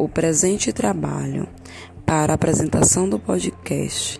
o 0.00 0.08
presente 0.08 0.72
trabalho 0.72 1.46
para 2.06 2.32
a 2.32 2.34
apresentação 2.34 3.06
do 3.06 3.18
podcast 3.18 4.18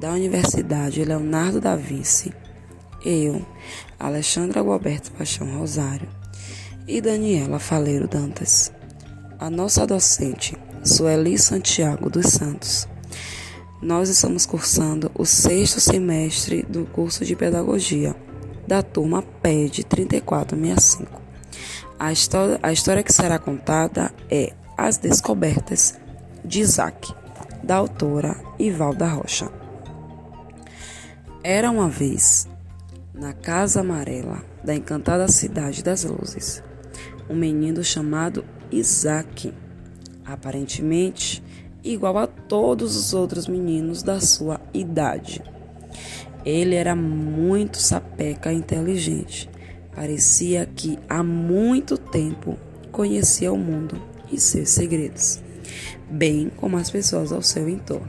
da 0.00 0.10
Universidade 0.10 1.04
Leonardo 1.04 1.60
da 1.60 1.76
Vinci, 1.76 2.32
eu, 3.04 3.44
Alexandra 3.98 4.62
Gualberto 4.62 5.12
Paixão 5.12 5.58
Rosário 5.58 6.08
e 6.86 6.98
Daniela 7.02 7.58
Faleiro 7.58 8.08
Dantas, 8.08 8.72
a 9.38 9.50
nossa 9.50 9.86
docente, 9.86 10.56
Sueli 10.82 11.36
Santiago 11.36 12.08
dos 12.08 12.28
Santos. 12.28 12.88
Nós 13.82 14.08
estamos 14.08 14.46
cursando 14.46 15.10
o 15.14 15.26
sexto 15.26 15.78
semestre 15.78 16.62
do 16.62 16.86
curso 16.86 17.22
de 17.22 17.36
Pedagogia 17.36 18.16
da 18.66 18.82
turma 18.82 19.20
PED 19.42 19.84
3465. 19.84 21.20
A 21.98 22.12
história, 22.12 22.58
a 22.62 22.72
história 22.72 23.02
que 23.02 23.12
será 23.12 23.38
contada 23.38 24.10
é 24.30 24.54
As 24.80 24.96
Descobertas 24.96 25.98
de 26.44 26.60
Isaac, 26.60 27.12
da 27.64 27.74
autora 27.74 28.36
Ivalda 28.60 29.08
Rocha. 29.08 29.50
Era 31.42 31.68
uma 31.68 31.88
vez, 31.88 32.46
na 33.12 33.32
Casa 33.32 33.80
Amarela 33.80 34.40
da 34.62 34.76
encantada 34.76 35.26
Cidade 35.26 35.82
das 35.82 36.04
Luzes, 36.04 36.62
um 37.28 37.34
menino 37.34 37.82
chamado 37.82 38.44
Isaac, 38.70 39.52
aparentemente 40.24 41.42
igual 41.82 42.16
a 42.16 42.28
todos 42.28 42.94
os 42.94 43.12
outros 43.12 43.48
meninos 43.48 44.04
da 44.04 44.20
sua 44.20 44.60
idade. 44.72 45.42
Ele 46.44 46.76
era 46.76 46.94
muito 46.94 47.78
sapeca 47.78 48.52
e 48.52 48.56
inteligente. 48.56 49.50
Parecia 49.92 50.66
que 50.66 51.00
há 51.08 51.20
muito 51.24 51.98
tempo 51.98 52.56
conhecia 52.92 53.52
o 53.52 53.58
mundo 53.58 54.07
e 54.30 54.40
seus 54.40 54.70
segredos, 54.70 55.40
bem 56.10 56.50
como 56.56 56.76
as 56.76 56.90
pessoas 56.90 57.32
ao 57.32 57.42
seu 57.42 57.68
entorno. 57.68 58.08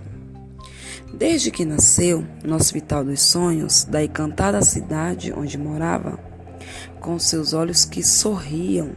Desde 1.14 1.50
que 1.50 1.66
nasceu 1.66 2.26
no 2.44 2.56
Hospital 2.56 3.04
dos 3.04 3.22
Sonhos 3.22 3.84
da 3.84 4.04
encantada 4.04 4.62
cidade 4.62 5.34
onde 5.34 5.58
morava, 5.58 6.20
com 7.00 7.18
seus 7.18 7.54
olhos 7.54 7.84
que 7.84 8.04
sorriam, 8.04 8.92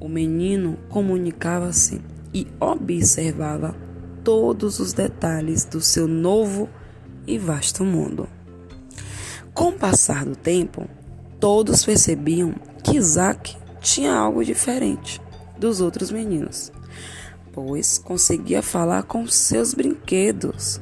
o 0.00 0.08
menino 0.08 0.78
comunicava-se 0.88 2.00
e 2.32 2.46
observava 2.60 3.74
todos 4.22 4.78
os 4.78 4.92
detalhes 4.92 5.64
do 5.64 5.80
seu 5.80 6.06
novo 6.06 6.68
e 7.26 7.38
vasto 7.38 7.84
mundo. 7.84 8.28
Com 9.52 9.70
o 9.70 9.72
passar 9.72 10.24
do 10.24 10.36
tempo, 10.36 10.88
todos 11.40 11.84
percebiam 11.84 12.54
que 12.84 12.96
Isaac 12.96 13.56
tinha 13.80 14.14
algo 14.14 14.44
diferente 14.44 15.20
dos 15.58 15.80
outros 15.80 16.10
meninos, 16.10 16.72
pois 17.52 17.98
conseguia 17.98 18.62
falar 18.62 19.02
com 19.04 19.26
seus 19.26 19.74
brinquedos 19.74 20.80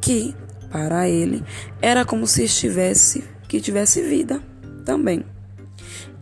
que 0.00 0.34
para 0.70 1.08
ele 1.08 1.44
era 1.80 2.04
como 2.04 2.26
se 2.26 2.44
estivesse 2.44 3.24
que 3.48 3.60
tivesse 3.60 4.02
vida 4.02 4.42
também. 4.84 5.24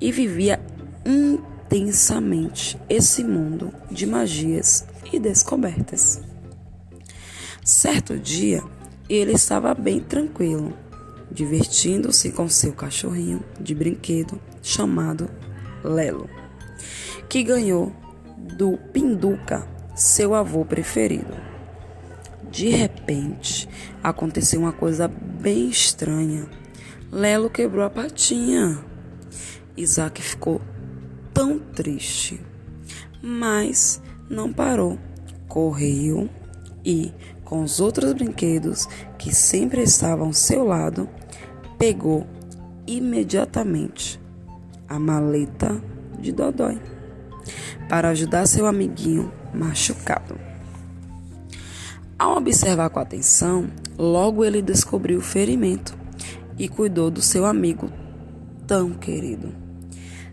E 0.00 0.12
vivia 0.12 0.60
intensamente 1.06 2.78
esse 2.88 3.24
mundo 3.24 3.72
de 3.90 4.06
magias 4.06 4.84
e 5.12 5.18
descobertas. 5.18 6.20
Certo 7.64 8.18
dia, 8.18 8.62
ele 9.08 9.32
estava 9.32 9.72
bem 9.74 10.00
tranquilo, 10.00 10.76
divertindo-se 11.30 12.32
com 12.32 12.48
seu 12.48 12.72
cachorrinho 12.72 13.42
de 13.60 13.74
brinquedo 13.74 14.40
chamado 14.62 15.30
Lelo, 15.82 16.28
que 17.32 17.42
ganhou 17.42 17.90
do 18.36 18.76
Pinduca, 18.92 19.66
seu 19.96 20.34
avô 20.34 20.66
preferido. 20.66 21.34
De 22.50 22.68
repente, 22.68 23.66
aconteceu 24.02 24.60
uma 24.60 24.72
coisa 24.74 25.08
bem 25.08 25.70
estranha. 25.70 26.46
Lelo 27.10 27.48
quebrou 27.48 27.86
a 27.86 27.88
patinha. 27.88 28.84
Isaac 29.74 30.20
ficou 30.20 30.60
tão 31.32 31.58
triste, 31.58 32.38
mas 33.22 34.02
não 34.28 34.52
parou. 34.52 34.98
Correu 35.48 36.28
e, 36.84 37.14
com 37.46 37.62
os 37.62 37.80
outros 37.80 38.12
brinquedos 38.12 38.86
que 39.18 39.34
sempre 39.34 39.80
estavam 39.82 40.26
ao 40.26 40.32
seu 40.34 40.64
lado, 40.64 41.08
pegou 41.78 42.26
imediatamente 42.86 44.20
a 44.86 44.98
maleta 44.98 45.82
de 46.20 46.30
Dodói 46.30 46.78
para 47.88 48.10
ajudar 48.10 48.46
seu 48.46 48.66
amiguinho 48.66 49.32
machucado. 49.54 50.38
Ao 52.18 52.36
observar 52.36 52.88
com 52.90 53.00
atenção, 53.00 53.68
logo 53.98 54.44
ele 54.44 54.62
descobriu 54.62 55.18
o 55.18 55.22
ferimento 55.22 55.96
e 56.58 56.68
cuidou 56.68 57.10
do 57.10 57.20
seu 57.20 57.44
amigo 57.44 57.90
tão 58.66 58.90
querido. 58.90 59.52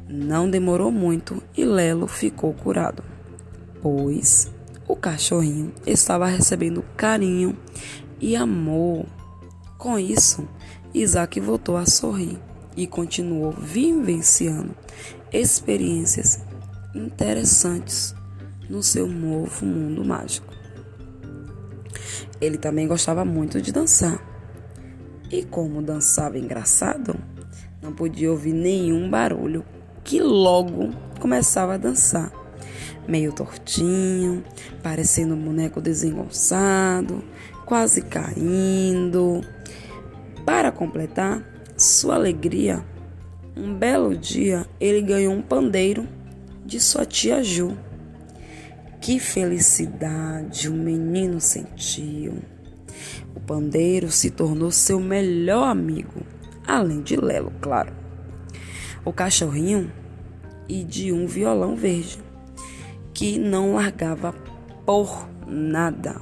Não 0.08 0.50
demorou 0.50 0.92
muito 0.92 1.42
e 1.56 1.66
Lelo 1.66 2.08
ficou 2.08 2.54
curado, 2.54 3.04
pois 3.82 4.52
o 4.88 4.96
cachorrinho 4.96 5.74
estava 5.86 6.28
recebendo 6.28 6.84
carinho 6.96 7.58
e 8.20 8.36
amor. 8.36 9.06
Com 9.78 9.98
isso, 9.98 10.48
Isaac 10.94 11.40
voltou 11.40 11.78
a 11.78 11.86
sorrir 11.86 12.40
e 12.76 12.88
continuou 12.88 13.52
vivenciando 13.52 14.76
experiências 15.32 16.42
interessantes 16.94 18.16
no 18.70 18.84
seu 18.84 19.08
novo 19.08 19.66
mundo 19.66 20.04
mágico. 20.06 20.54
Ele 22.40 22.58
também 22.58 22.88
gostava 22.88 23.26
muito 23.26 23.62
de 23.62 23.72
dançar. 23.72 24.24
E 25.32 25.44
como 25.44 25.82
dançava 25.82 26.38
engraçado, 26.38 27.16
não 27.82 27.94
podia 27.94 28.32
ouvir 28.32 28.54
nenhum 28.54 29.10
barulho, 29.10 29.64
que 30.04 30.22
logo 30.22 30.90
começava 31.20 31.76
a 31.76 31.78
dançar, 31.78 32.32
meio 33.08 33.32
tortinho, 33.32 34.44
parecendo 34.82 35.36
um 35.36 35.42
boneco 35.42 35.82
desengonçado, 35.82 37.24
quase 37.66 38.02
caindo. 38.02 39.42
Para 40.46 40.72
completar 40.72 41.44
sua 41.78 42.16
alegria, 42.16 42.84
um 43.56 43.76
belo 43.76 44.16
dia 44.18 44.66
ele 44.80 45.02
ganhou 45.02 45.34
um 45.34 45.42
pandeiro 45.42 46.08
de 46.70 46.80
sua 46.80 47.04
tia 47.04 47.44
Ju. 47.44 47.76
Que 49.02 49.20
felicidade 49.20 50.70
o 50.70 50.74
menino 50.74 51.42
sentiu. 51.42 52.38
O 53.36 53.40
pandeiro 53.40 54.12
se 54.12 54.30
tornou 54.30 54.70
seu 54.70 55.00
melhor 55.00 55.68
amigo, 55.68 56.22
além 56.68 57.02
de 57.02 57.16
Lelo, 57.16 57.52
claro. 57.60 57.92
O 59.04 59.12
cachorrinho 59.12 59.92
e 60.68 60.84
de 60.84 61.12
um 61.12 61.26
violão 61.26 61.76
verde, 61.76 62.20
que 63.14 63.40
não 63.40 63.74
largava 63.74 64.32
por 64.86 65.28
nada. 65.48 66.22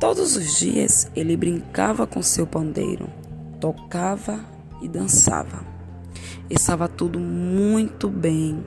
Todos 0.00 0.36
os 0.36 0.58
dias 0.58 1.10
ele 1.14 1.36
brincava 1.36 2.06
com 2.06 2.22
seu 2.22 2.46
pandeiro, 2.46 3.08
tocava 3.60 4.44
e 4.82 4.88
dançava. 4.88 5.64
Estava 6.50 6.88
tudo 6.88 7.20
muito 7.20 8.08
bem. 8.08 8.64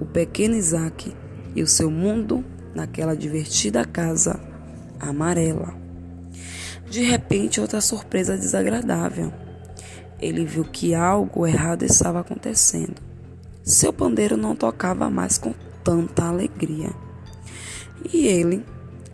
O 0.00 0.06
pequeno 0.06 0.54
Isaac 0.54 1.14
e 1.54 1.62
o 1.62 1.66
seu 1.66 1.90
mundo 1.90 2.44
naquela 2.74 3.14
divertida 3.14 3.84
casa 3.84 4.40
amarela. 4.98 5.74
De 6.88 7.02
repente, 7.02 7.60
outra 7.60 7.80
surpresa 7.80 8.36
desagradável. 8.36 9.32
Ele 10.20 10.44
viu 10.44 10.64
que 10.64 10.94
algo 10.94 11.46
errado 11.46 11.82
estava 11.82 12.20
acontecendo. 12.20 13.00
Seu 13.62 13.92
pandeiro 13.92 14.36
não 14.36 14.56
tocava 14.56 15.08
mais 15.08 15.38
com 15.38 15.54
tanta 15.84 16.24
alegria. 16.24 16.90
E 18.12 18.26
ele, 18.26 18.64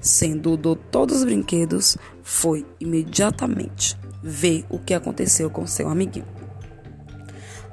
sendo 0.01 0.53
o 0.53 0.57
de 0.57 0.77
todos 0.91 1.19
os 1.19 1.25
brinquedos, 1.25 1.97
foi 2.23 2.65
imediatamente 2.81 3.99
ver 4.23 4.65
o 4.71 4.79
que 4.79 4.95
aconteceu 4.95 5.51
com 5.51 5.67
seu 5.67 5.89
amiguinho. 5.89 6.27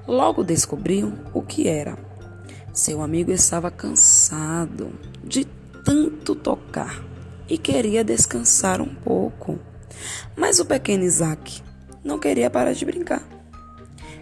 Logo 0.07 0.43
descobriu 0.43 1.13
o 1.33 1.41
que 1.41 1.67
era 1.67 1.97
seu 2.73 3.03
amigo 3.03 3.31
estava 3.31 3.69
cansado 3.69 4.91
de 5.23 5.45
tanto 5.85 6.33
tocar 6.33 7.05
e 7.47 7.55
queria 7.55 8.03
descansar 8.03 8.81
um 8.81 8.95
pouco. 8.95 9.59
Mas 10.35 10.59
o 10.59 10.65
pequeno 10.65 11.03
Isaac 11.03 11.61
não 12.03 12.17
queria 12.17 12.49
parar 12.49 12.73
de 12.73 12.83
brincar. 12.83 13.21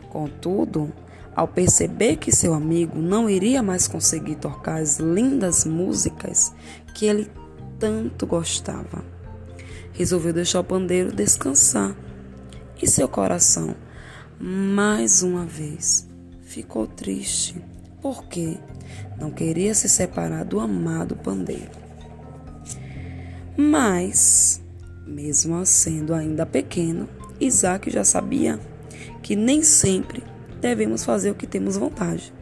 Contudo, 0.10 0.92
ao 1.34 1.48
perceber 1.48 2.18
que 2.18 2.36
seu 2.36 2.54
amigo 2.54 3.00
não 3.00 3.30
iria 3.30 3.64
mais 3.64 3.88
conseguir 3.88 4.36
tocar 4.36 4.82
as 4.82 5.00
lindas 5.00 5.64
músicas 5.64 6.52
que 6.94 7.06
ele 7.06 7.32
tanto 7.80 8.28
gostava, 8.28 9.02
resolveu 9.94 10.34
deixar 10.34 10.60
o 10.60 10.64
pandeiro 10.66 11.16
descansar. 11.16 11.96
E 12.82 12.88
seu 12.88 13.08
coração, 13.08 13.76
mais 14.38 15.24
uma 15.24 15.46
vez, 15.46 16.06
ficou 16.42 16.86
triste 16.86 17.62
porque 18.02 18.58
não 19.20 19.32
queria 19.32 19.74
se 19.74 19.88
separar 19.88 20.44
do 20.44 20.60
amado 20.60 21.16
pandeiro. 21.16 21.72
Mas, 23.56 24.62
mesmo 25.06 25.64
sendo 25.66 26.14
ainda 26.14 26.46
pequeno, 26.46 27.08
Isaac 27.40 27.90
já 27.90 28.04
sabia 28.04 28.60
que 29.22 29.36
nem 29.36 29.62
sempre 29.62 30.24
devemos 30.60 31.04
fazer 31.04 31.32
o 31.32 31.36
que 31.36 31.46
temos 31.46 31.78
vontade. 31.78 32.34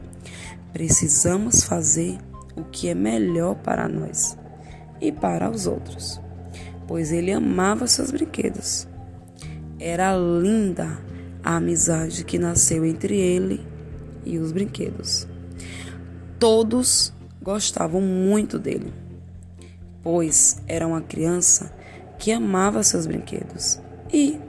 Precisamos 0.72 1.64
fazer 1.64 2.18
o 2.56 2.64
que 2.64 2.90
é 2.90 2.96
melhor 2.96 3.56
para 3.56 3.88
nós 3.88 4.38
e 5.02 5.12
para 5.12 5.50
os 5.50 5.66
outros, 5.66 6.22
pois 6.88 7.12
ele 7.12 7.32
amava 7.32 7.88
seus 7.88 8.12
brinquedos. 8.12 8.88
Era 9.80 10.16
linda 10.16 11.00
a 11.44 11.56
amizade 11.56 12.24
que 12.24 12.38
nasceu 12.38 12.86
entre 12.86 13.18
ele 13.18 13.66
e 14.26 14.38
os 14.38 14.52
brinquedos. 14.52 15.28
Todos 16.38 17.14
gostavam 17.42 18.02
muito 18.02 18.60
dele, 18.60 18.94
pois 20.02 20.62
era 20.68 20.88
uma 20.88 21.02
criança 21.02 21.74
que 22.18 22.32
amava 22.32 22.84
seus 22.84 23.08
brinquedos 23.08 23.80
e, 24.12 24.40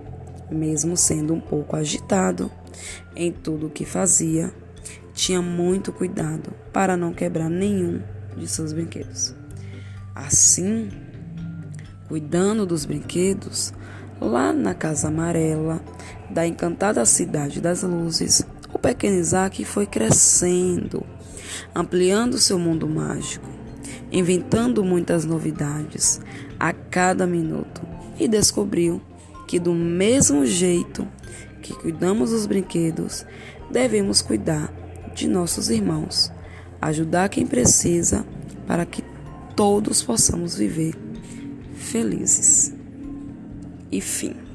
mesmo 0.50 0.96
sendo 0.96 1.34
um 1.34 1.40
pouco 1.40 1.76
agitado 1.76 2.50
em 3.14 3.32
tudo 3.32 3.66
o 3.66 3.70
que 3.70 3.84
fazia, 3.84 4.52
tinha 5.12 5.42
muito 5.42 5.92
cuidado 5.92 6.52
para 6.72 6.96
não 6.96 7.12
quebrar 7.12 7.48
nenhum 7.48 8.02
de 8.36 8.46
seus 8.48 8.72
brinquedos. 8.72 9.34
Assim, 10.14 10.90
cuidando 12.08 12.66
dos 12.66 12.84
brinquedos, 12.84 13.72
lá 14.20 14.52
na 14.52 14.74
Casa 14.74 15.08
Amarela, 15.08 15.80
da 16.30 16.46
encantada 16.46 17.04
cidade 17.04 17.60
das 17.60 17.82
luzes, 17.82 18.44
pequeno 18.80 19.18
Isaac 19.18 19.64
foi 19.64 19.86
crescendo, 19.86 21.04
ampliando 21.74 22.38
seu 22.38 22.58
mundo 22.58 22.88
mágico, 22.88 23.48
inventando 24.10 24.82
muitas 24.82 25.24
novidades 25.24 26.20
a 26.58 26.72
cada 26.72 27.26
minuto 27.26 27.82
e 28.18 28.26
descobriu 28.26 29.00
que, 29.46 29.58
do 29.58 29.74
mesmo 29.74 30.44
jeito 30.44 31.06
que 31.62 31.74
cuidamos 31.74 32.30
dos 32.30 32.46
brinquedos, 32.46 33.24
devemos 33.70 34.22
cuidar 34.22 34.72
de 35.14 35.28
nossos 35.28 35.70
irmãos, 35.70 36.32
ajudar 36.80 37.28
quem 37.28 37.46
precisa 37.46 38.24
para 38.66 38.86
que 38.86 39.02
todos 39.54 40.02
possamos 40.02 40.56
viver 40.56 40.94
felizes. 41.74 42.72
E 43.90 44.00
fim. 44.00 44.49